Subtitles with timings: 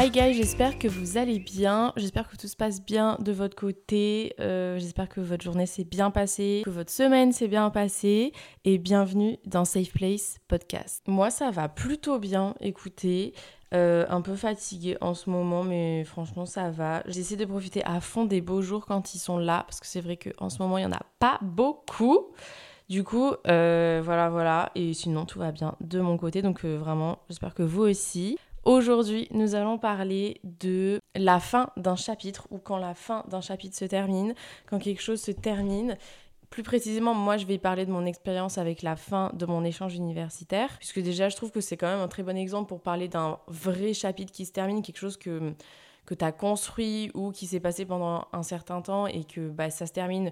[0.00, 3.56] Hi guys, j'espère que vous allez bien, j'espère que tout se passe bien de votre
[3.56, 8.32] côté, euh, j'espère que votre journée s'est bien passée, que votre semaine s'est bien passée
[8.64, 11.02] et bienvenue dans Safe Place Podcast.
[11.08, 13.34] Moi ça va plutôt bien, écoutez,
[13.74, 17.02] euh, un peu fatiguée en ce moment mais franchement ça va.
[17.06, 20.00] J'essaie de profiter à fond des beaux jours quand ils sont là parce que c'est
[20.00, 22.28] vrai qu'en ce moment il n'y en a pas beaucoup.
[22.88, 24.70] Du coup, euh, voilà, voilà.
[24.74, 26.40] Et sinon, tout va bien de mon côté.
[26.40, 28.38] Donc, vraiment, j'espère que vous aussi.
[28.68, 33.74] Aujourd'hui, nous allons parler de la fin d'un chapitre ou quand la fin d'un chapitre
[33.74, 34.34] se termine,
[34.66, 35.96] quand quelque chose se termine.
[36.50, 39.94] Plus précisément, moi, je vais parler de mon expérience avec la fin de mon échange
[39.94, 43.08] universitaire, puisque déjà, je trouve que c'est quand même un très bon exemple pour parler
[43.08, 45.54] d'un vrai chapitre qui se termine, quelque chose que,
[46.04, 49.70] que tu as construit ou qui s'est passé pendant un certain temps et que bah,
[49.70, 50.30] ça se termine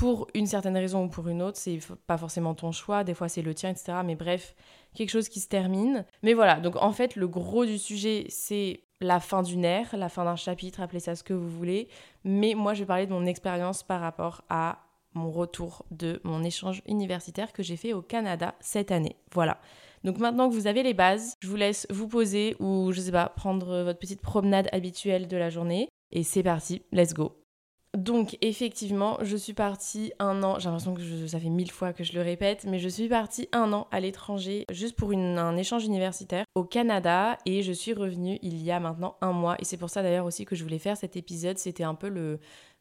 [0.00, 1.58] pour une certaine raison ou pour une autre.
[1.58, 3.98] C'est pas forcément ton choix, des fois c'est le tien, etc.
[4.02, 4.54] Mais bref,
[4.94, 6.06] quelque chose qui se termine.
[6.22, 10.08] Mais voilà, donc en fait, le gros du sujet, c'est la fin d'une ère, la
[10.08, 11.88] fin d'un chapitre, appelez ça ce que vous voulez.
[12.24, 14.78] Mais moi, je vais parler de mon expérience par rapport à
[15.12, 19.16] mon retour de mon échange universitaire que j'ai fait au Canada cette année.
[19.34, 19.60] Voilà.
[20.02, 23.12] Donc maintenant que vous avez les bases, je vous laisse vous poser ou je sais
[23.12, 25.90] pas, prendre votre petite promenade habituelle de la journée.
[26.10, 27.39] Et c'est parti, let's go.
[27.96, 31.92] Donc effectivement, je suis partie un an, j'ai l'impression que je- ça fait mille fois
[31.92, 35.56] que je le répète, mais je suis partie un an à l'étranger juste pour un
[35.56, 39.56] échange universitaire au Canada et je suis revenue il y a maintenant un mois.
[39.58, 42.08] Et c'est pour ça d'ailleurs aussi que je voulais faire cet épisode, c'était un peu
[42.08, 42.38] le,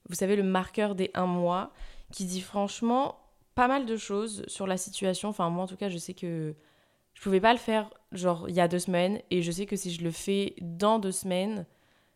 [0.07, 1.71] vous savez, le marqueur des un mois
[2.11, 3.15] qui dit franchement
[3.55, 5.29] pas mal de choses sur la situation.
[5.29, 6.55] Enfin moi en tout cas je sais que
[7.15, 9.75] je pouvais pas le faire genre il y a deux semaines et je sais que
[9.75, 11.65] si je le fais dans deux semaines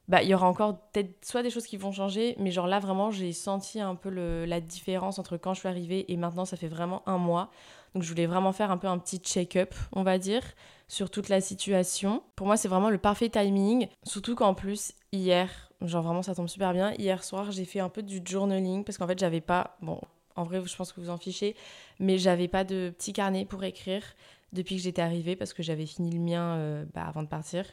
[0.07, 2.79] bah, il y aura encore peut-être soit des choses qui vont changer, mais genre là
[2.79, 6.45] vraiment j'ai senti un peu le- la différence entre quand je suis arrivée et maintenant
[6.45, 7.49] ça fait vraiment un mois.
[7.93, 10.43] Donc je voulais vraiment faire un peu un petit check-up, on va dire,
[10.87, 12.23] sur toute la situation.
[12.35, 15.49] Pour moi c'est vraiment le parfait timing, surtout qu'en plus hier,
[15.81, 18.97] genre vraiment ça tombe super bien, hier soir j'ai fait un peu du journaling parce
[18.97, 19.99] qu'en fait j'avais pas, bon
[20.35, 21.55] en vrai je pense que vous en fichez,
[21.99, 24.03] mais j'avais pas de petit carnet pour écrire
[24.51, 27.65] depuis que j'étais arrivée parce que j'avais fini le mien euh, bah, avant de partir.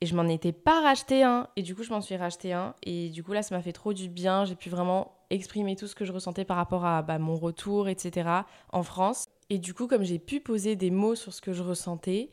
[0.00, 1.48] Et je m'en étais pas racheté un.
[1.56, 2.74] Et du coup, je m'en suis racheté un.
[2.82, 4.44] Et du coup, là, ça m'a fait trop du bien.
[4.44, 7.88] J'ai pu vraiment exprimer tout ce que je ressentais par rapport à bah, mon retour,
[7.88, 8.28] etc.
[8.72, 9.26] en France.
[9.50, 12.30] Et du coup, comme j'ai pu poser des mots sur ce que je ressentais,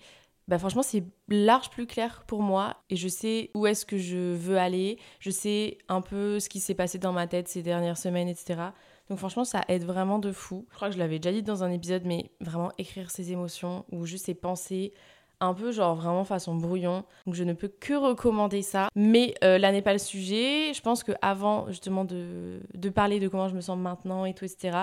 [0.48, 2.78] bah franchement, c'est large plus clair pour moi.
[2.90, 4.98] Et je sais où est-ce que je veux aller.
[5.20, 8.62] Je sais un peu ce qui s'est passé dans ma tête ces dernières semaines, etc.
[9.10, 10.66] Donc franchement, ça aide vraiment de fou.
[10.72, 13.86] Je crois que je l'avais déjà dit dans un épisode, mais vraiment écrire ses émotions
[13.92, 14.94] ou juste ses pensées,
[15.40, 17.04] un peu genre vraiment façon brouillon.
[17.26, 18.90] Donc je ne peux que recommander ça.
[18.96, 20.74] Mais euh, là n'est pas le sujet.
[20.74, 24.34] Je pense que avant justement de, de parler de comment je me sens maintenant et
[24.34, 24.78] tout, etc.,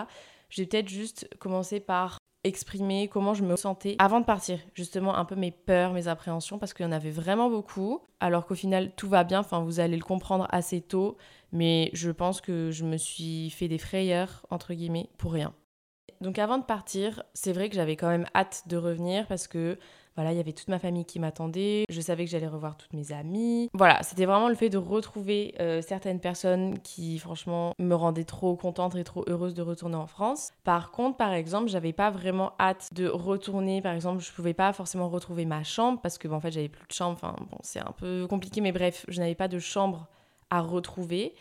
[0.48, 4.60] je vais peut-être juste commencer par exprimer comment je me sentais avant de partir.
[4.74, 8.00] Justement un peu mes peurs, mes appréhensions, parce qu'il y en avait vraiment beaucoup.
[8.20, 11.16] Alors qu'au final tout va bien, enfin vous allez le comprendre assez tôt.
[11.52, 15.54] Mais je pense que je me suis fait des frayeurs, entre guillemets, pour rien.
[16.20, 19.78] Donc avant de partir, c'est vrai que j'avais quand même hâte de revenir parce que
[20.16, 22.92] voilà, il y avait toute ma famille qui m'attendait, je savais que j'allais revoir toutes
[22.92, 23.68] mes amies.
[23.74, 28.54] Voilà, c'était vraiment le fait de retrouver euh, certaines personnes qui franchement me rendaient trop
[28.56, 30.52] contente et trop heureuse de retourner en France.
[30.62, 34.72] Par contre, par exemple, j'avais pas vraiment hâte de retourner, par exemple, je pouvais pas
[34.72, 37.80] forcément retrouver ma chambre parce que en fait, j'avais plus de chambre, enfin bon, c'est
[37.80, 40.06] un peu compliqué mais bref, je n'avais pas de chambre
[40.50, 41.34] à retrouver.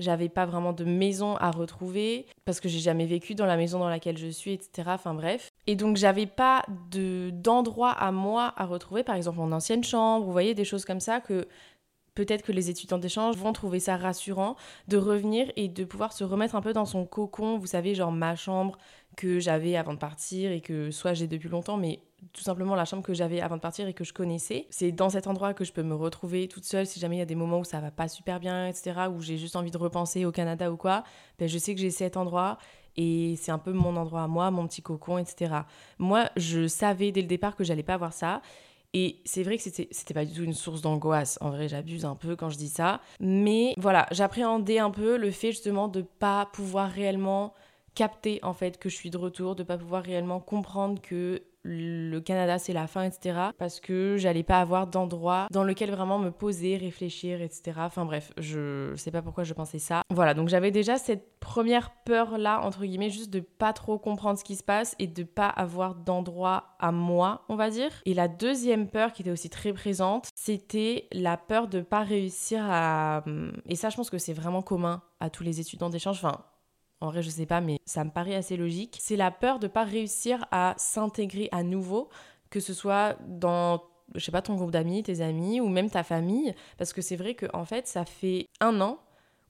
[0.00, 3.78] J'avais pas vraiment de maison à retrouver parce que j'ai jamais vécu dans la maison
[3.78, 4.88] dans laquelle je suis, etc.
[4.94, 5.50] Enfin bref.
[5.66, 10.24] Et donc j'avais pas de d'endroit à moi à retrouver, par exemple mon ancienne chambre,
[10.24, 11.46] vous voyez des choses comme ça que
[12.14, 14.56] peut-être que les étudiants d'échange vont trouver ça rassurant
[14.88, 18.12] de revenir et de pouvoir se remettre un peu dans son cocon, vous savez, genre
[18.12, 18.76] ma chambre
[19.20, 22.00] que j'avais avant de partir et que soit j'ai depuis longtemps, mais
[22.32, 24.66] tout simplement la chambre que j'avais avant de partir et que je connaissais.
[24.70, 27.22] C'est dans cet endroit que je peux me retrouver toute seule si jamais il y
[27.22, 29.76] a des moments où ça va pas super bien, etc., où j'ai juste envie de
[29.76, 31.04] repenser au Canada ou quoi.
[31.38, 32.56] Ben, je sais que j'ai cet endroit
[32.96, 35.54] et c'est un peu mon endroit à moi, mon petit cocon, etc.
[35.98, 38.40] Moi, je savais dès le départ que j'allais pas avoir ça.
[38.94, 41.36] Et c'est vrai que c'était, pas du tout une source d'angoisse.
[41.42, 43.02] En vrai, j'abuse un peu quand je dis ça.
[43.20, 47.52] Mais voilà, j'appréhendais un peu le fait justement de pas pouvoir réellement
[48.00, 52.18] capter en fait que je suis de retour, de pas pouvoir réellement comprendre que le
[52.20, 53.38] Canada c'est la fin, etc.
[53.58, 57.72] Parce que j'allais pas avoir d'endroit dans lequel vraiment me poser, réfléchir, etc.
[57.80, 60.00] Enfin bref, je sais pas pourquoi je pensais ça.
[60.08, 64.38] Voilà, donc j'avais déjà cette première peur là, entre guillemets, juste de pas trop comprendre
[64.38, 67.90] ce qui se passe et de pas avoir d'endroit à moi, on va dire.
[68.06, 72.64] Et la deuxième peur qui était aussi très présente, c'était la peur de pas réussir
[72.66, 73.24] à.
[73.66, 76.16] Et ça, je pense que c'est vraiment commun à tous les étudiants d'échange.
[76.16, 76.38] Enfin,
[77.00, 79.68] en vrai je sais pas, mais ça me paraît assez logique, c'est la peur de
[79.68, 82.08] pas réussir à s'intégrer à nouveau,
[82.50, 83.82] que ce soit dans
[84.14, 87.16] je sais pas ton groupe d'amis, tes amis ou même ta famille, parce que c'est
[87.16, 88.98] vrai que en fait ça fait un an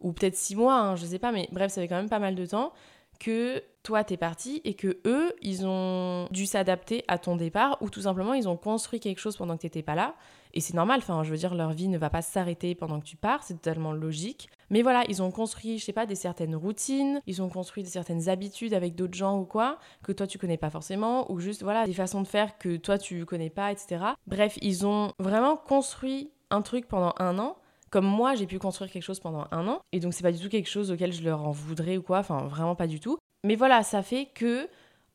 [0.01, 2.19] ou peut-être six mois, hein, je sais pas, mais bref ça fait quand même pas
[2.19, 2.73] mal de temps
[3.19, 7.91] que toi t'es parti et que eux ils ont dû s'adapter à ton départ ou
[7.91, 10.15] tout simplement ils ont construit quelque chose pendant que t'étais pas là.
[10.55, 13.05] Et c'est normal enfin je veux dire leur vie ne va pas s'arrêter pendant que
[13.05, 16.57] tu pars c'est totalement logique mais voilà ils ont construit je sais pas des certaines
[16.57, 20.39] routines ils ont construit des certaines habitudes avec d'autres gens ou quoi que toi tu
[20.39, 23.73] connais pas forcément ou juste voilà des façons de faire que toi tu connais pas
[23.73, 27.57] etc bref ils ont vraiment construit un truc pendant un an
[27.91, 30.39] comme moi j'ai pu construire quelque chose pendant un an et donc c'est pas du
[30.39, 33.19] tout quelque chose auquel je leur en voudrais ou quoi enfin vraiment pas du tout.
[33.45, 34.69] Mais voilà, ça fait que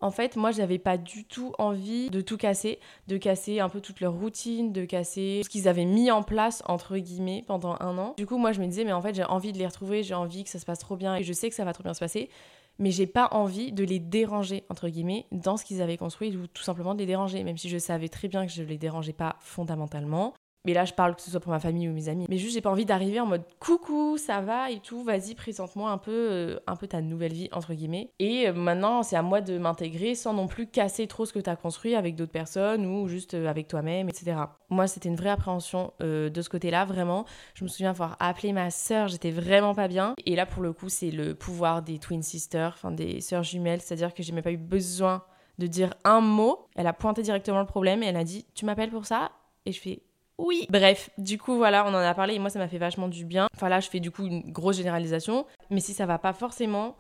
[0.06, 3.82] en fait, moi, j'avais pas du tout envie de tout casser, de casser un peu
[3.82, 7.98] toute leur routine, de casser ce qu'ils avaient mis en place, entre guillemets, pendant un
[7.98, 8.14] an.
[8.16, 10.14] Du coup, moi, je me disais, mais en fait, j'ai envie de les retrouver, j'ai
[10.14, 11.96] envie que ça se passe trop bien, et je sais que ça va trop bien
[11.96, 12.30] se passer,
[12.78, 16.46] mais j'ai pas envie de les déranger, entre guillemets, dans ce qu'ils avaient construit, ou
[16.46, 19.14] tout simplement de les déranger, même si je savais très bien que je les dérangeais
[19.14, 20.36] pas fondamentalement.
[20.66, 22.26] Mais là, je parle que ce soit pour ma famille ou mes amis.
[22.28, 25.92] Mais juste, j'ai pas envie d'arriver en mode coucou, ça va et tout, vas-y, présente-moi
[25.92, 28.12] un peu, euh, un peu ta nouvelle vie, entre guillemets.
[28.20, 31.40] Et euh, maintenant, c'est à moi de m'intégrer sans non plus casser trop ce que
[31.40, 34.38] tu as construit avec d'autres personnes ou juste euh, avec toi-même, etc.
[34.70, 37.26] Moi, c'était une vraie appréhension de ce côté-là, vraiment.
[37.54, 40.16] Je me souviens avoir appelé ma sœur, j'étais vraiment pas bien.
[40.26, 43.82] Et là, pour le coup, c'est le pouvoir des twin sisters, enfin des sœurs jumelles,
[43.82, 45.24] c'est-à-dire que j'ai même pas eu besoin
[45.60, 46.68] de dire un mot.
[46.76, 49.32] Elle a pointé directement le problème et elle a dit Tu m'appelles pour ça?
[49.66, 50.02] Et je fais
[50.38, 50.68] oui.
[50.70, 53.26] Bref, du coup, voilà, on en a parlé et moi, ça m'a fait vachement du
[53.26, 53.48] bien.
[53.56, 55.46] Enfin, là, je fais du coup une grosse généralisation.
[55.70, 56.96] Mais si ça va pas forcément,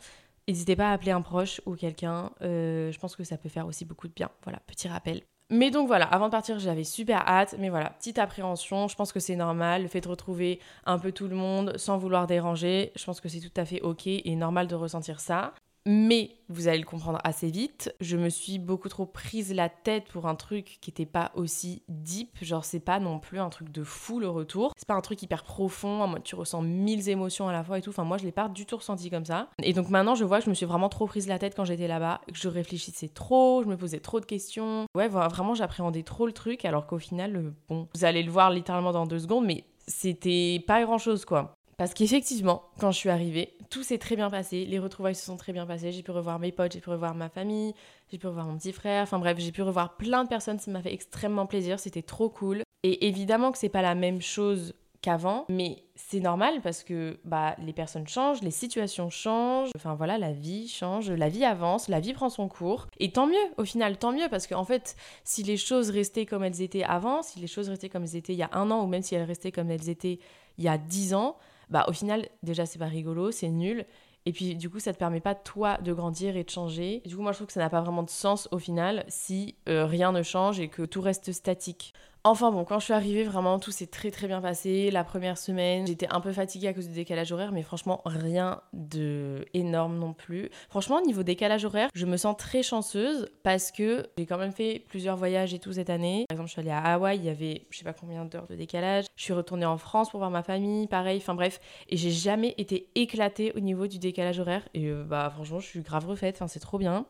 [0.48, 2.32] n'hésitez pas à appeler un proche ou quelqu'un.
[2.42, 4.30] Euh, je pense que ça peut faire aussi beaucoup de bien.
[4.44, 5.22] Voilà, petit rappel.
[5.52, 9.14] Mais donc voilà, avant de partir, j'avais super hâte, mais voilà, petite appréhension, je pense
[9.14, 12.92] que c'est normal, le fait de retrouver un peu tout le monde sans vouloir déranger,
[12.96, 15.54] je pense que c'est tout à fait ok et normal de ressentir ça.
[15.88, 20.06] Mais vous allez le comprendre assez vite, je me suis beaucoup trop prise la tête
[20.06, 22.30] pour un truc qui n'était pas aussi deep.
[22.42, 24.74] Genre, c'est pas non plus un truc de fou le retour.
[24.78, 27.78] C'est pas un truc hyper profond, en mode tu ressens mille émotions à la fois
[27.78, 27.92] et tout.
[27.92, 29.50] Enfin, moi, je l'ai pas du tout ressenti comme ça.
[29.62, 31.66] Et donc maintenant, je vois que je me suis vraiment trop prise la tête quand
[31.66, 34.86] j'étais là-bas, que je réfléchissais trop, je me posais trop de questions.
[34.96, 38.50] Ouais, vraiment, j'appréhendais trop le truc, alors qu'au final, euh, bon, vous allez le voir
[38.50, 41.54] littéralement dans deux secondes, mais c'était pas grand chose quoi.
[41.78, 45.36] Parce qu'effectivement, quand je suis arrivée, tout s'est très bien passé, les retrouvailles se sont
[45.36, 47.74] très bien passées, j'ai pu revoir mes potes, j'ai pu revoir ma famille,
[48.12, 50.72] j'ai pu revoir mon petit frère, enfin bref, j'ai pu revoir plein de personnes, ça
[50.72, 52.62] m'a fait extrêmement plaisir, c'était trop cool.
[52.84, 57.56] Et évidemment que c'est pas la même chose qu'avant, mais c'est normal parce que bah,
[57.60, 62.00] les personnes changent, les situations changent, enfin voilà, la vie change, la vie avance, la
[62.00, 62.88] vie prend son cours.
[63.00, 66.44] Et tant mieux, au final, tant mieux, parce qu'en fait, si les choses restaient comme
[66.44, 68.84] elles étaient avant, si les choses restaient comme elles étaient il y a un an,
[68.84, 70.20] ou même si elles restaient comme elles étaient
[70.58, 71.38] il y a dix ans,
[71.70, 73.86] bah au final déjà c'est pas rigolo, c'est nul.
[74.28, 77.02] Et puis du coup ça te permet pas toi de grandir et de changer.
[77.06, 79.56] du coup moi je trouve que ça n'a pas vraiment de sens au final si
[79.70, 81.94] euh, rien ne change et que tout reste statique.
[82.28, 84.90] Enfin bon, quand je suis arrivée, vraiment tout s'est très très bien passé.
[84.90, 88.62] La première semaine, j'étais un peu fatiguée à cause du décalage horaire, mais franchement rien
[88.74, 90.50] de énorme non plus.
[90.68, 94.54] Franchement, au niveau décalage horaire, je me sens très chanceuse parce que j'ai quand même
[94.54, 96.26] fait plusieurs voyages et tout cette année.
[96.28, 98.48] Par exemple, je suis allée à Hawaï, il y avait je sais pas combien d'heures
[98.48, 99.06] de décalage.
[99.16, 101.60] Je suis retournée en France pour voir ma famille, pareil, enfin bref.
[101.90, 104.68] Et j'ai jamais été éclatée au niveau du décalage horaire.
[104.74, 107.06] Et euh, bah franchement, je suis grave refaite, enfin c'est trop bien.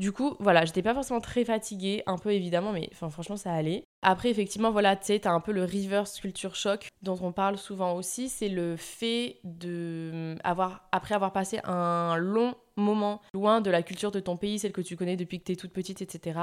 [0.00, 3.84] Du coup, voilà, j'étais pas forcément très fatiguée, un peu évidemment, mais franchement, ça allait.
[4.00, 7.58] Après, effectivement, voilà, tu sais, t'as un peu le reverse culture shock dont on parle
[7.58, 8.30] souvent aussi.
[8.30, 14.10] C'est le fait de avoir, après avoir passé un long moment loin de la culture
[14.10, 16.40] de ton pays, celle que tu connais depuis que t'es toute petite, etc.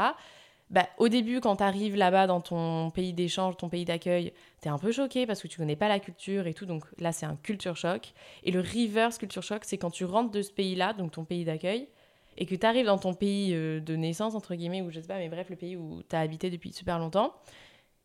[0.70, 4.78] Bah, au début, quand t'arrives là-bas dans ton pays d'échange, ton pays d'accueil, t'es un
[4.78, 6.68] peu choqué parce que tu connais pas la culture et tout.
[6.68, 8.14] Donc là, c'est un culture shock.
[8.44, 11.44] Et le reverse culture shock, c'est quand tu rentres de ce pays-là, donc ton pays
[11.44, 11.88] d'accueil,
[12.38, 15.08] et que tu arrives dans ton pays euh, de naissance, entre guillemets, ou je sais
[15.08, 17.34] pas, mais bref, le pays où tu as habité depuis super longtemps,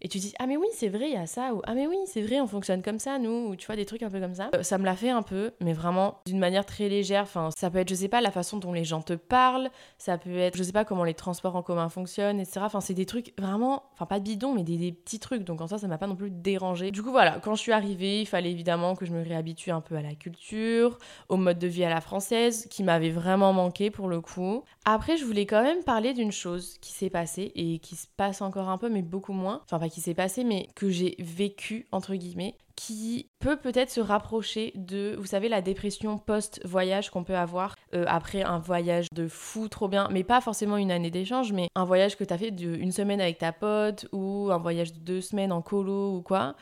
[0.04, 1.87] et tu dis ah mais oui c'est vrai il y a ça ou ah mais
[1.87, 4.18] oui c'est vrai on fonctionne comme ça nous ou tu vois des trucs un peu
[4.18, 4.50] comme ça.
[4.56, 7.23] Euh, ça me l'a fait un peu mais vraiment d'une manière très légère.
[7.23, 9.71] Enfin ça peut être je sais pas la façon dont les gens te parlent.
[9.99, 12.94] Ça peut être je sais pas comment les transports en commun fonctionnent etc enfin c'est
[12.94, 15.44] des trucs vraiment enfin pas bidons mais des, petits trucs.
[15.44, 17.73] Donc en ça ça m'a pas non plus dérangé du coup voilà quand je suis
[17.73, 21.61] arrivée il fallait évidemment que je me réhabitue un peu à la culture au mode
[21.61, 24.64] de vie à la française qui m'avait vraiment manqué pour le coup.
[24.85, 28.42] Après je voulais quand même parler d'une chose qui s'est passée et qui se passe
[28.42, 29.61] encore un peu mais beaucoup moins.
[29.64, 34.00] Enfin pas qui s'est passé, mais que j'ai vécu, entre guillemets, qui peut peut-être se
[34.00, 39.28] rapprocher de, vous savez, la dépression post-voyage qu'on peut avoir euh, après un voyage de
[39.28, 42.38] fou, trop bien, mais pas forcément une année d'échange, mais un voyage que tu as
[42.38, 46.22] fait d'une semaine avec ta pote ou un voyage de deux semaines en colo ou
[46.22, 46.56] quoi.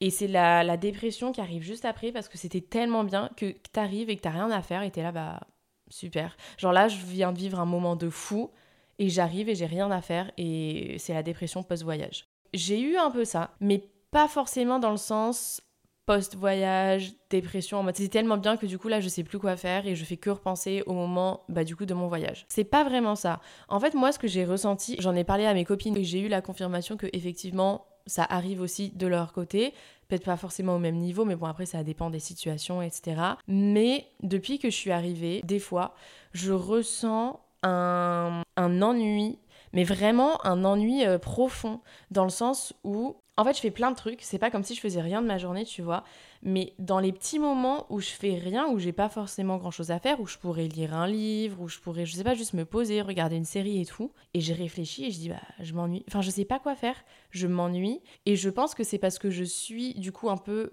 [0.00, 3.54] Et c'est la, la, dépression qui arrive juste après parce que c'était tellement bien que
[3.72, 5.40] t'arrives et que t'as rien à faire et t'es là, bah
[5.88, 6.36] super.
[6.58, 8.50] Genre là, je viens de vivre un moment de fou
[8.98, 12.28] et j'arrive et j'ai rien à faire et c'est la dépression post-voyage.
[12.54, 15.60] J'ai eu un peu ça, mais pas forcément dans le sens
[16.06, 19.56] post-voyage, dépression, en mode c'est tellement bien que du coup là je sais plus quoi
[19.56, 22.46] faire et je fais que repenser au moment bah du coup de mon voyage.
[22.48, 23.40] C'est pas vraiment ça.
[23.68, 26.20] En fait moi ce que j'ai ressenti, j'en ai parlé à mes copines et j'ai
[26.20, 29.74] eu la confirmation que effectivement ça arrive aussi de leur côté,
[30.06, 33.20] peut-être pas forcément au même niveau, mais bon après ça dépend des situations etc.
[33.48, 35.96] Mais depuis que je suis arrivée, des fois
[36.32, 39.40] je ressens un, un ennui
[39.72, 41.80] mais vraiment un ennui euh, profond,
[42.10, 44.74] dans le sens où, en fait, je fais plein de trucs, c'est pas comme si
[44.74, 46.04] je faisais rien de ma journée, tu vois,
[46.42, 49.90] mais dans les petits moments où je fais rien, où j'ai pas forcément grand chose
[49.90, 52.54] à faire, où je pourrais lire un livre, où je pourrais, je sais pas, juste
[52.54, 55.74] me poser, regarder une série et tout, et j'ai réfléchi et je dis, bah, je
[55.74, 56.96] m'ennuie, enfin, je sais pas quoi faire,
[57.30, 60.72] je m'ennuie, et je pense que c'est parce que je suis, du coup, un peu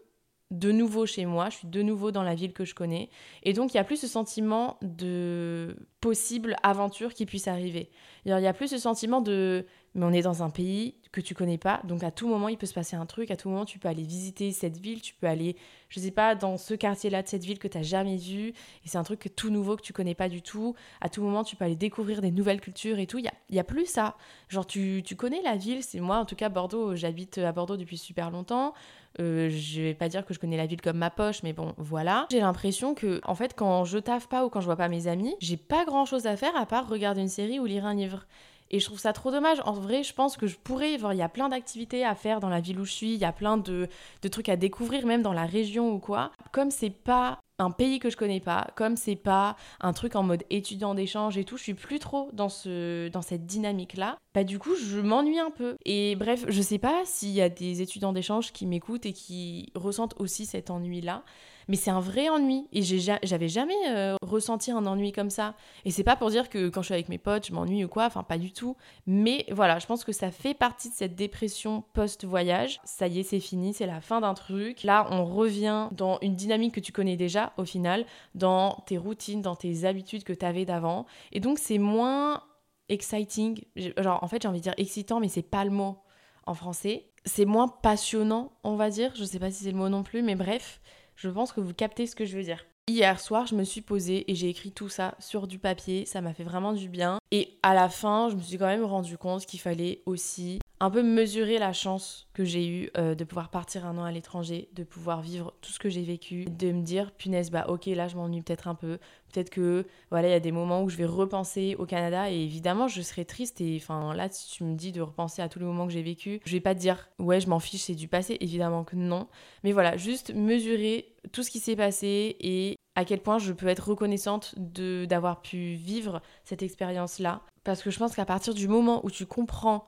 [0.53, 3.09] de nouveau chez moi, je suis de nouveau dans la ville que je connais.
[3.41, 7.89] Et donc, il y a plus ce sentiment de possible aventure qui puisse arriver.
[8.25, 11.35] Il y a plus ce sentiment de mais on est dans un pays que tu
[11.35, 13.63] connais pas, donc à tout moment il peut se passer un truc, à tout moment
[13.63, 15.55] tu peux aller visiter cette ville, tu peux aller,
[15.89, 18.53] je sais pas, dans ce quartier-là de cette ville que tu n'as jamais vu, et
[18.85, 20.73] c'est un truc tout nouveau que tu connais pas du tout.
[20.99, 23.19] À tout moment tu peux aller découvrir des nouvelles cultures et tout.
[23.19, 24.17] Il y a, y a, plus ça.
[24.49, 27.77] Genre tu, tu connais la ville, c'est moi en tout cas Bordeaux, j'habite à Bordeaux
[27.77, 28.73] depuis super longtemps.
[29.19, 31.73] Euh, je vais pas dire que je connais la ville comme ma poche, mais bon,
[31.77, 32.25] voilà.
[32.31, 35.07] J'ai l'impression que, en fait, quand je taffe pas ou quand je vois pas mes
[35.07, 38.25] amis, j'ai pas chose à faire à part regarder une série ou lire un livre.
[38.71, 39.59] Et je trouve ça trop dommage.
[39.65, 40.93] En vrai, je pense que je pourrais.
[40.93, 43.13] Il y a plein d'activités à faire dans la ville où je suis.
[43.13, 43.87] Il y a plein de,
[44.21, 46.31] de, trucs à découvrir, même dans la région ou quoi.
[46.51, 50.23] Comme c'est pas un pays que je connais pas, comme c'est pas un truc en
[50.23, 54.17] mode étudiant d'échange et tout, je suis plus trop dans, ce, dans cette dynamique-là.
[54.33, 55.75] Bah du coup, je m'ennuie un peu.
[55.85, 59.71] Et bref, je sais pas s'il y a des étudiants d'échange qui m'écoutent et qui
[59.75, 61.23] ressentent aussi cet ennui-là
[61.67, 62.67] mais c'est un vrai ennui.
[62.71, 65.55] Et j'avais jamais euh, ressenti un ennui comme ça.
[65.85, 67.87] Et c'est pas pour dire que quand je suis avec mes potes, je m'ennuie ou
[67.87, 68.75] quoi, enfin pas du tout.
[69.07, 72.79] Mais voilà, je pense que ça fait partie de cette dépression post-voyage.
[72.83, 74.83] Ça y est, c'est fini, c'est la fin d'un truc.
[74.83, 79.41] Là, on revient dans une dynamique que tu connais déjà au final, dans tes routines,
[79.41, 81.05] dans tes habitudes que tu avais d'avant.
[81.31, 82.43] Et donc c'est moins
[82.89, 83.63] exciting.
[83.75, 85.97] Genre, en fait, j'ai envie de dire excitant, mais c'est pas le mot
[86.45, 87.09] en français.
[87.25, 89.13] C'est moins passionnant, on va dire.
[89.15, 90.81] Je sais pas si c'est le mot non plus, mais bref.
[91.15, 92.65] Je pense que vous captez ce que je veux dire.
[92.87, 96.05] Hier soir, je me suis posée et j'ai écrit tout ça sur du papier.
[96.05, 97.17] Ça m'a fait vraiment du bien.
[97.31, 100.89] Et à la fin, je me suis quand même rendu compte qu'il fallait aussi un
[100.89, 104.67] peu mesurer la chance que j'ai eue euh, de pouvoir partir un an à l'étranger,
[104.73, 108.09] de pouvoir vivre tout ce que j'ai vécu, de me dire punaise bah ok là
[108.09, 108.97] je m'ennuie peut-être un peu,
[109.31, 112.35] peut-être que voilà il y a des moments où je vais repenser au Canada et
[112.35, 115.59] évidemment je serai triste et enfin là si tu me dis de repenser à tous
[115.59, 117.95] les moments que j'ai vécu, je vais pas te dire ouais je m'en fiche c'est
[117.95, 119.29] du passé, évidemment que non,
[119.63, 123.67] mais voilà juste mesurer tout ce qui s'est passé et à quel point je peux
[123.67, 128.53] être reconnaissante de d'avoir pu vivre cette expérience là parce que je pense qu'à partir
[128.53, 129.87] du moment où tu comprends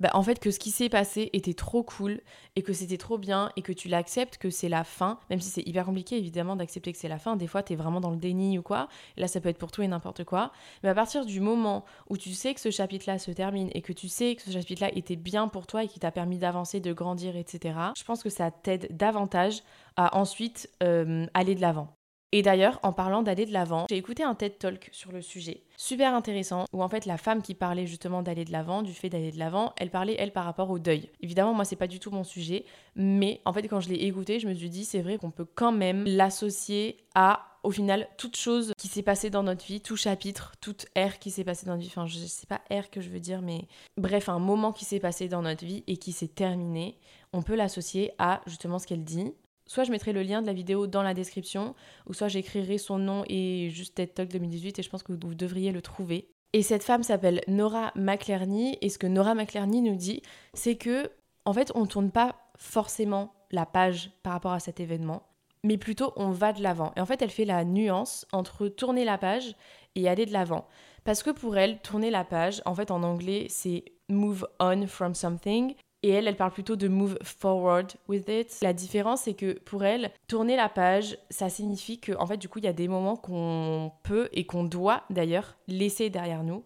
[0.00, 2.20] bah, en fait que ce qui s'est passé était trop cool
[2.56, 5.50] et que c'était trop bien et que tu l'acceptes que c'est la fin, même si
[5.50, 8.10] c'est hyper compliqué évidemment d'accepter que c'est la fin, des fois tu es vraiment dans
[8.10, 10.52] le déni ou quoi, là ça peut être pour tout et n'importe quoi,
[10.82, 13.92] mais à partir du moment où tu sais que ce chapitre-là se termine et que
[13.92, 16.92] tu sais que ce chapitre-là était bien pour toi et qui t'a permis d'avancer, de
[16.92, 19.62] grandir, etc., je pense que ça t'aide davantage
[19.96, 21.99] à ensuite euh, aller de l'avant.
[22.32, 25.64] Et d'ailleurs, en parlant d'aller de l'avant, j'ai écouté un TED Talk sur le sujet,
[25.76, 29.08] super intéressant, où en fait la femme qui parlait justement d'aller de l'avant, du fait
[29.08, 31.10] d'aller de l'avant, elle parlait elle par rapport au deuil.
[31.20, 34.38] Évidemment, moi c'est pas du tout mon sujet, mais en fait quand je l'ai écouté,
[34.38, 38.36] je me suis dit c'est vrai qu'on peut quand même l'associer à au final toute
[38.36, 41.72] chose qui s'est passée dans notre vie, tout chapitre, toute ère qui s'est passée dans
[41.72, 44.72] notre vie, enfin je sais pas ère que je veux dire, mais bref, un moment
[44.72, 46.96] qui s'est passé dans notre vie et qui s'est terminé,
[47.32, 49.34] on peut l'associer à justement ce qu'elle dit,
[49.70, 51.76] Soit je mettrai le lien de la vidéo dans la description,
[52.08, 55.34] ou soit j'écrirai son nom et juste TED Talk 2018 et je pense que vous
[55.36, 56.28] devriez le trouver.
[56.52, 60.22] Et cette femme s'appelle Nora McLerney et ce que Nora McLerney nous dit,
[60.54, 61.12] c'est que
[61.44, 65.22] en fait on tourne pas forcément la page par rapport à cet événement,
[65.62, 66.90] mais plutôt on va de l'avant.
[66.96, 69.54] Et en fait elle fait la nuance entre tourner la page
[69.94, 70.66] et aller de l'avant.
[71.04, 75.14] Parce que pour elle, tourner la page, en fait en anglais c'est move on from
[75.14, 78.58] something et elle, elle parle plutôt de move forward with it.
[78.62, 82.48] La différence, c'est que pour elle, tourner la page, ça signifie que, en fait, du
[82.48, 86.64] coup, il y a des moments qu'on peut et qu'on doit d'ailleurs laisser derrière nous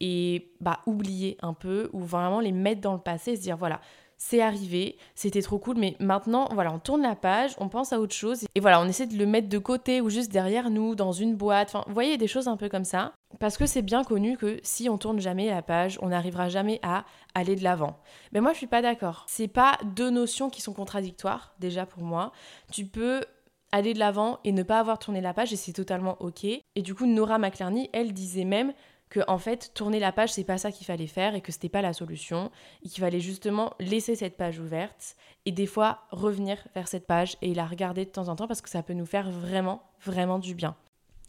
[0.00, 3.56] et bah, oublier un peu ou vraiment les mettre dans le passé et se dire
[3.56, 3.80] voilà,
[4.16, 8.00] c'est arrivé, c'était trop cool, mais maintenant, voilà, on tourne la page, on pense à
[8.00, 10.96] autre chose, et voilà, on essaie de le mettre de côté ou juste derrière nous,
[10.96, 13.82] dans une boîte, enfin, vous voyez, des choses un peu comme ça, parce que c'est
[13.82, 17.04] bien connu que si on tourne jamais la page, on n'arrivera jamais à
[17.34, 17.98] aller de l'avant.
[18.32, 19.24] Mais moi, je suis pas d'accord.
[19.28, 22.32] C'est pas deux notions qui sont contradictoires, déjà pour moi.
[22.72, 23.22] Tu peux
[23.70, 26.44] aller de l'avant et ne pas avoir tourné la page, et c'est totalement ok.
[26.44, 28.72] Et du coup, Nora McLarney, elle disait même
[29.10, 31.68] que en fait tourner la page c'est pas ça qu'il fallait faire et que c'était
[31.68, 32.50] pas la solution
[32.84, 35.16] et qu'il fallait justement laisser cette page ouverte
[35.46, 38.60] et des fois revenir vers cette page et la regarder de temps en temps parce
[38.60, 40.76] que ça peut nous faire vraiment vraiment du bien.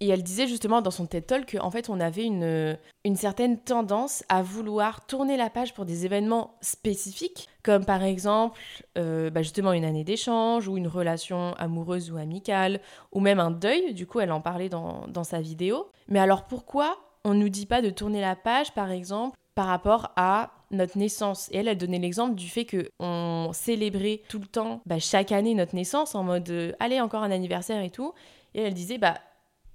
[0.02, 3.60] Et elle disait justement dans son TED Talk qu'en fait on avait une, une certaine
[3.60, 8.60] tendance à vouloir tourner la page pour des événements spécifiques, comme par exemple
[8.98, 12.80] euh, bah justement une année d'échange ou une relation amoureuse ou amicale,
[13.12, 15.90] ou même un deuil, du coup elle en parlait dans, dans sa vidéo.
[16.08, 20.12] Mais alors pourquoi on nous dit pas de tourner la page, par exemple, par rapport
[20.16, 21.50] à notre naissance?
[21.52, 25.32] Et elle, elle donnait l'exemple du fait que on célébrait tout le temps, bah, chaque
[25.32, 28.14] année, notre naissance en mode euh, allez, encore un anniversaire et tout.
[28.56, 29.16] Et elle disait, bah,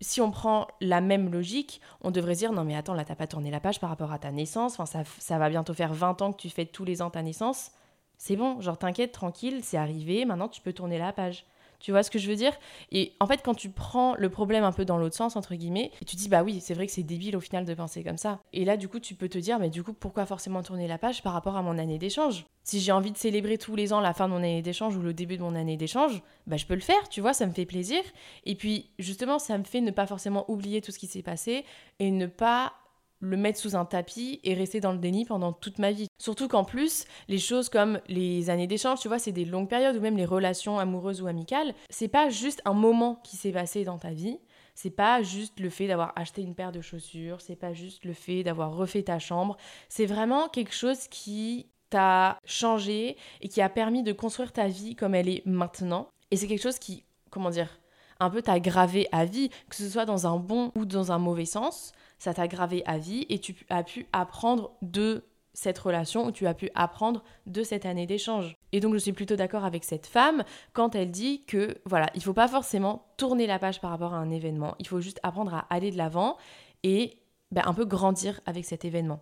[0.05, 3.27] si on prend la même logique, on devrait dire non, mais attends, là, t'as pas
[3.27, 4.77] tourné la page par rapport à ta naissance.
[4.85, 7.73] Ça, ça va bientôt faire 20 ans que tu fais tous les ans ta naissance.
[8.19, 11.45] C'est bon, genre t'inquiète, tranquille, c'est arrivé, maintenant tu peux tourner la page.
[11.85, 12.55] Tu vois ce que je veux dire?
[12.92, 15.90] Et en fait, quand tu prends le problème un peu dans l'autre sens, entre guillemets,
[16.01, 18.16] et tu dis, bah oui, c'est vrai que c'est débile au final de penser comme
[18.16, 18.40] ça.
[18.55, 20.97] Et là, du coup, tu peux te dire, mais du coup, pourquoi forcément tourner la
[20.97, 22.47] page par rapport à mon année d'échange?
[22.62, 25.03] Si j'ai envie de célébrer tous les ans la fin de mon année d'échange ou
[25.03, 27.53] le début de mon année d'échange, bah je peux le faire, tu vois, ça me
[27.53, 28.01] fait plaisir.
[28.47, 31.66] Et puis, justement, ça me fait ne pas forcément oublier tout ce qui s'est passé
[31.99, 32.73] et ne pas
[33.20, 36.09] le mettre sous un tapis et rester dans le déni pendant toute ma vie.
[36.18, 39.96] Surtout qu'en plus, les choses comme les années d'échange, tu vois, c'est des longues périodes
[39.96, 43.85] ou même les relations amoureuses ou amicales, c'est pas juste un moment qui s'est passé
[43.85, 44.38] dans ta vie,
[44.74, 48.12] c'est pas juste le fait d'avoir acheté une paire de chaussures, c'est pas juste le
[48.12, 49.57] fait d'avoir refait ta chambre,
[49.88, 54.96] c'est vraiment quelque chose qui t'a changé et qui a permis de construire ta vie
[54.96, 56.09] comme elle est maintenant.
[56.31, 57.79] Et c'est quelque chose qui, comment dire,
[58.20, 61.18] un peu t'a gravé à vie, que ce soit dans un bon ou dans un
[61.18, 65.24] mauvais sens ça t'a gravé à vie et tu as pu apprendre de
[65.55, 68.57] cette relation ou tu as pu apprendre de cette année d'échange.
[68.72, 72.22] Et donc je suis plutôt d'accord avec cette femme quand elle dit que voilà, il
[72.22, 75.55] faut pas forcément tourner la page par rapport à un événement, il faut juste apprendre
[75.55, 76.37] à aller de l'avant
[76.83, 77.18] et
[77.53, 79.20] ben, un peu grandir avec cet événement.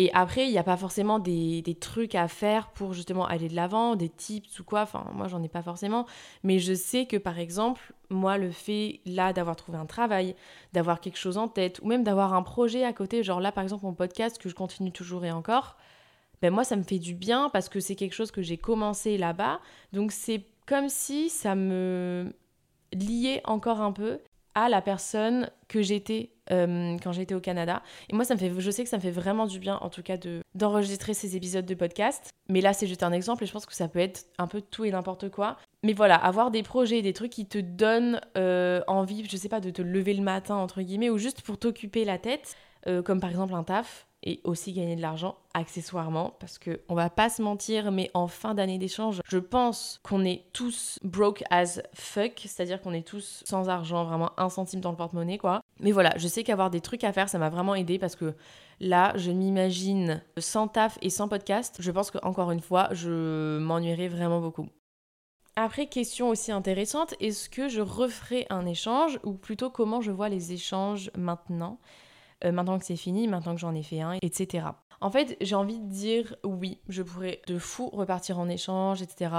[0.00, 3.54] Et après, il n'y a pas forcément des, trucs à faire pour justement aller de
[3.54, 4.80] l'avant, des tips ou quoi.
[4.80, 6.06] Enfin, moi, j'en ai pas forcément.
[6.42, 10.34] Mais je sais que par exemple, moi, le fait là d'avoir trouvé un travail,
[10.72, 13.62] d'avoir quelque chose en tête, ou même d'avoir un projet à côté, genre là, par
[13.62, 15.76] exemple, mon podcast que je continue toujours et encore,
[16.40, 19.18] ben moi, ça me fait du bien parce que c'est quelque chose que j'ai commencé
[19.18, 19.60] là-bas.
[19.92, 22.32] Donc, c'est comme si ça me
[22.94, 24.18] liait encore un peu
[24.54, 27.82] à la personne que j'étais euh, quand j'étais au Canada.
[28.08, 29.88] Et moi, ça me fait, je sais que ça me fait vraiment du bien, en
[29.88, 32.30] tout cas, de d'enregistrer ces épisodes de podcast.
[32.48, 34.60] Mais là, c'est juste un exemple et je pense que ça peut être un peu
[34.60, 35.56] tout et n'importe quoi.
[35.82, 39.60] Mais voilà, avoir des projets, des trucs qui te donnent euh, envie, je sais pas,
[39.60, 43.20] de te lever le matin, entre guillemets, ou juste pour t'occuper la tête, euh, comme
[43.20, 47.30] par exemple un taf, et aussi gagner de l'argent accessoirement parce que on va pas
[47.30, 52.32] se mentir mais en fin d'année d'échange je pense qu'on est tous broke as fuck
[52.36, 56.12] c'est-à-dire qu'on est tous sans argent vraiment un centime dans le porte-monnaie quoi Mais voilà,
[56.16, 58.34] je sais qu'avoir des trucs à faire, ça m'a vraiment aidé parce que
[58.80, 61.76] là, je m'imagine sans taf et sans podcast.
[61.80, 64.68] Je pense qu'encore une fois, je m'ennuierai vraiment beaucoup.
[65.56, 70.28] Après, question aussi intéressante, est-ce que je referai un échange ou plutôt comment je vois
[70.28, 71.78] les échanges maintenant
[72.44, 74.64] euh, maintenant que c'est fini, maintenant que j'en ai fait un, etc.
[75.02, 79.34] En fait, j'ai envie de dire oui, je pourrais de fou repartir en échange, etc.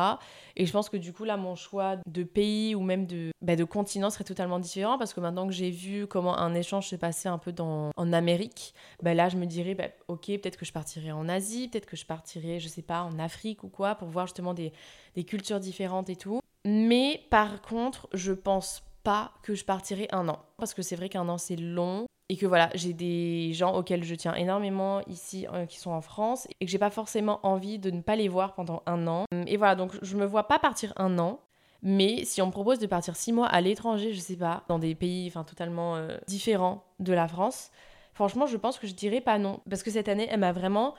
[0.56, 3.56] Et je pense que du coup, là, mon choix de pays ou même de, bah,
[3.56, 6.96] de continent serait totalement différent parce que maintenant que j'ai vu comment un échange se
[6.96, 10.74] passait un peu en Amérique, bah, là, je me dirais, bah, ok, peut-être que je
[10.74, 14.08] partirais en Asie, peut-être que je partirais, je sais pas, en Afrique ou quoi, pour
[14.08, 14.74] voir justement des,
[15.16, 16.40] des cultures différentes et tout.
[16.66, 20.40] Mais par contre, je pense pas que je partirai un an.
[20.58, 24.06] Parce que c'est vrai qu'un an, c'est long et que voilà, j'ai des gens auxquels
[24.06, 27.78] je tiens énormément ici euh, qui sont en France et que j'ai pas forcément envie
[27.78, 29.26] de ne pas les voir pendant un an.
[29.48, 31.42] Et voilà, donc je me vois pas partir un an.
[31.82, 34.80] Mais si on me propose de partir six mois à l'étranger, je sais pas, dans
[34.80, 37.70] des pays enfin totalement euh, différents de la France,
[38.14, 39.60] franchement, je pense que je dirais pas non.
[39.70, 40.94] Parce que cette année, elle m'a vraiment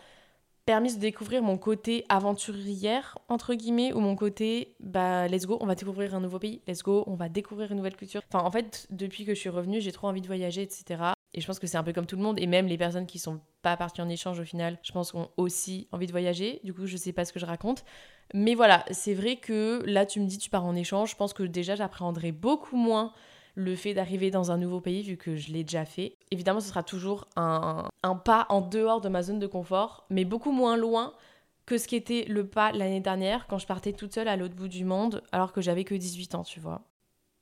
[0.66, 5.66] permis de découvrir mon côté aventurière, entre guillemets, ou mon côté, bah, let's go, on
[5.66, 8.20] va découvrir un nouveau pays, let's go, on va découvrir une nouvelle culture.
[8.30, 11.14] Enfin, en fait, depuis que je suis revenue, j'ai trop envie de voyager, etc.
[11.34, 13.06] Et je pense que c'est un peu comme tout le monde, et même les personnes
[13.06, 16.60] qui sont pas parties en échange au final, je pense ont aussi envie de voyager.
[16.62, 17.84] Du coup, je sais pas ce que je raconte.
[18.34, 21.10] Mais voilà, c'est vrai que là, tu me dis, tu pars en échange.
[21.10, 23.12] Je pense que déjà, j'appréhendrai beaucoup moins
[23.54, 26.16] le fait d'arriver dans un nouveau pays, vu que je l'ai déjà fait.
[26.30, 30.24] Évidemment, ce sera toujours un, un pas en dehors de ma zone de confort, mais
[30.24, 31.12] beaucoup moins loin
[31.66, 34.54] que ce qui était le pas l'année dernière, quand je partais toute seule à l'autre
[34.54, 36.82] bout du monde, alors que j'avais que 18 ans, tu vois.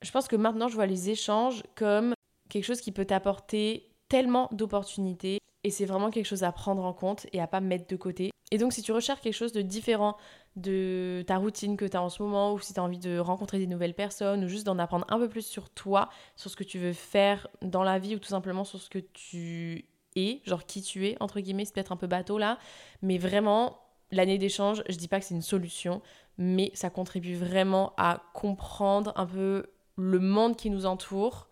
[0.03, 2.15] Je pense que maintenant, je vois les échanges comme
[2.51, 6.93] quelque chose qui peut t'apporter tellement d'opportunités et c'est vraiment quelque chose à prendre en
[6.93, 8.31] compte et à pas mettre de côté.
[8.51, 10.17] Et donc si tu recherches quelque chose de différent
[10.57, 13.19] de ta routine que tu as en ce moment ou si tu as envie de
[13.19, 16.57] rencontrer des nouvelles personnes ou juste d'en apprendre un peu plus sur toi, sur ce
[16.57, 19.85] que tu veux faire dans la vie ou tout simplement sur ce que tu
[20.17, 22.59] es, genre qui tu es entre guillemets, c'est peut-être un peu bateau là,
[23.03, 23.79] mais vraiment
[24.11, 26.03] l'année d'échange, je dis pas que c'est une solution,
[26.37, 31.50] mais ça contribue vraiment à comprendre un peu le monde qui nous entoure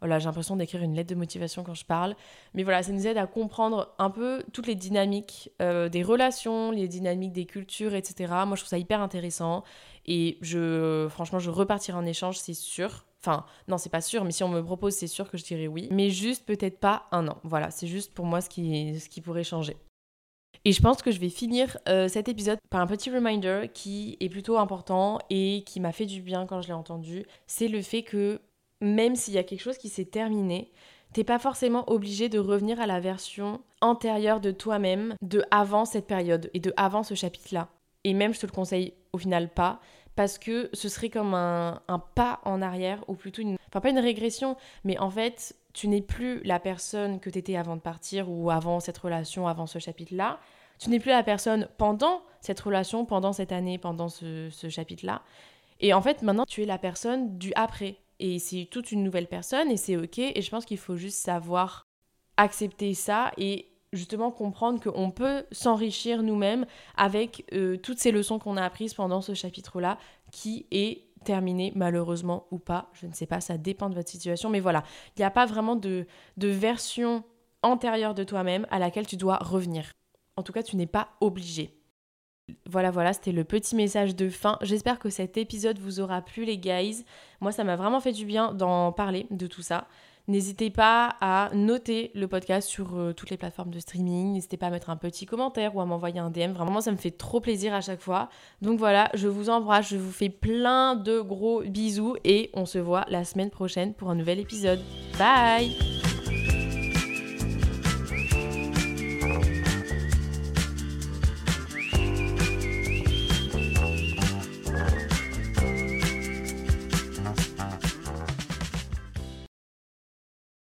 [0.00, 2.16] voilà, j'ai l'impression d'écrire une lettre de motivation quand je parle.
[2.54, 6.70] Mais voilà, ça nous aide à comprendre un peu toutes les dynamiques euh, des relations,
[6.70, 8.32] les dynamiques des cultures, etc.
[8.46, 9.62] Moi, je trouve ça hyper intéressant.
[10.06, 13.04] Et je, franchement, je repartirai en échange, c'est sûr.
[13.22, 15.66] Enfin, non, c'est pas sûr, mais si on me propose, c'est sûr que je dirais
[15.66, 15.88] oui.
[15.90, 17.36] Mais juste peut-être pas un an.
[17.44, 19.76] Voilà, c'est juste pour moi ce qui, ce qui pourrait changer.
[20.64, 24.18] Et je pense que je vais finir euh, cet épisode par un petit reminder qui
[24.20, 27.24] est plutôt important et qui m'a fait du bien quand je l'ai entendu.
[27.46, 28.40] C'est le fait que
[28.80, 30.70] même s'il y a quelque chose qui s'est terminé,
[31.12, 36.06] t'es pas forcément obligé de revenir à la version antérieure de toi-même de avant cette
[36.06, 37.68] période et de avant ce chapitre-là.
[38.04, 39.80] Et même, je te le conseille au final pas,
[40.16, 41.80] parce que ce serait comme un,
[42.14, 43.56] pas en arrière, ou plutôt une.
[43.68, 47.76] Enfin, pas une régression, mais en fait, tu n'es plus la personne que t'étais avant
[47.76, 50.40] de partir ou avant cette relation, avant ce chapitre-là.
[50.78, 55.22] Tu n'es plus la personne pendant cette relation, pendant cette année, pendant ce, ce chapitre-là.
[55.80, 59.26] Et en fait, maintenant, tu es la personne du après et c'est toute une nouvelle
[59.26, 61.86] personne et c'est ok et je pense qu'il faut juste savoir
[62.36, 68.56] accepter ça et justement comprendre qu'on peut s'enrichir nous-mêmes avec euh, toutes ces leçons qu'on
[68.56, 69.98] a apprises pendant ce chapitre-là
[70.30, 74.48] qui est terminé malheureusement ou pas, je ne sais pas, ça dépend de votre situation,
[74.48, 74.84] mais voilà,
[75.16, 76.06] il n'y a pas vraiment de,
[76.36, 77.24] de version
[77.62, 79.92] antérieure de toi-même à laquelle tu dois revenir.
[80.36, 81.79] En tout cas, tu n'es pas obligé.
[82.66, 84.58] Voilà, voilà, c'était le petit message de fin.
[84.62, 87.04] J'espère que cet épisode vous aura plu, les guys.
[87.40, 89.86] Moi, ça m'a vraiment fait du bien d'en parler de tout ça.
[90.28, 94.32] N'hésitez pas à noter le podcast sur euh, toutes les plateformes de streaming.
[94.32, 96.52] N'hésitez pas à mettre un petit commentaire ou à m'envoyer un DM.
[96.52, 98.28] Vraiment, ça me fait trop plaisir à chaque fois.
[98.62, 102.78] Donc voilà, je vous embrasse, je vous fais plein de gros bisous et on se
[102.78, 104.80] voit la semaine prochaine pour un nouvel épisode.
[105.18, 106.09] Bye